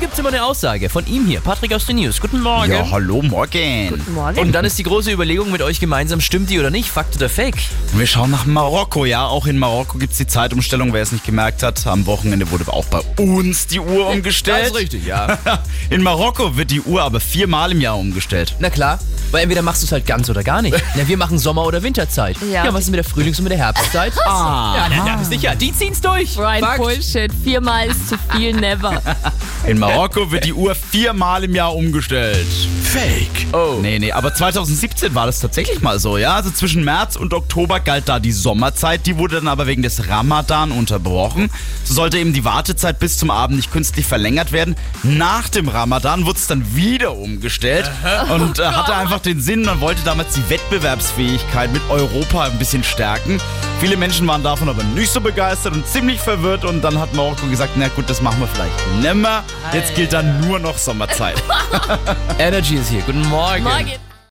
[0.00, 2.22] Hier gibt's immer eine Aussage von ihm hier, Patrick aus den News.
[2.22, 2.72] Guten Morgen.
[2.72, 4.02] Ja, hallo, morgen.
[4.14, 4.38] Morgen.
[4.38, 7.28] Und dann ist die große Überlegung mit euch gemeinsam, stimmt die oder nicht, Fakt oder
[7.28, 7.58] Fake?
[7.92, 9.26] Wir schauen nach Marokko, ja.
[9.26, 11.86] Auch in Marokko gibt's die Zeitumstellung, wer es nicht gemerkt hat.
[11.86, 14.74] Am Wochenende wurde auch bei uns die Uhr umgestellt.
[14.74, 15.36] richtig, ja.
[15.90, 18.56] In Marokko wird die Uhr aber viermal im Jahr umgestellt.
[18.58, 19.00] Na klar,
[19.32, 20.82] weil entweder machst du es halt ganz oder gar nicht.
[20.96, 22.36] Na, wir machen Sommer- oder Winterzeit.
[22.50, 22.72] Ja.
[22.72, 24.14] was ist mit der Frühlings- und mit der Herbstzeit?
[24.26, 24.76] Ah.
[24.76, 26.36] Ja, na, na, sicher, die ziehen's durch.
[26.36, 26.78] Brian, Fakt.
[26.78, 27.32] Bullshit.
[27.42, 29.02] Viermal ist zu viel, never.
[29.66, 32.46] In Marokko wird die Uhr viermal im Jahr umgestellt.
[32.90, 33.46] Fake.
[33.52, 33.78] Oh.
[33.80, 36.34] Nee, nee, aber 2017 war das tatsächlich mal so, ja.
[36.34, 40.08] Also zwischen März und Oktober galt da die Sommerzeit, die wurde dann aber wegen des
[40.08, 41.50] Ramadan unterbrochen.
[41.84, 44.74] So sollte eben die Wartezeit bis zum Abend nicht künstlich verlängert werden.
[45.04, 47.88] Nach dem Ramadan wurde es dann wieder umgestellt
[48.34, 52.82] und äh, hatte einfach den Sinn, man wollte damals die Wettbewerbsfähigkeit mit Europa ein bisschen
[52.82, 53.40] stärken.
[53.78, 57.46] Viele Menschen waren davon aber nicht so begeistert und ziemlich verwirrt und dann hat Marokko
[57.46, 59.44] gesagt, na gut, das machen wir vielleicht nimmer.
[59.72, 61.40] Jetzt gilt dann nur noch Sommerzeit.
[62.38, 63.02] Energy ist hier.
[63.02, 63.62] Guten Morgen.
[63.62, 64.09] Morgen.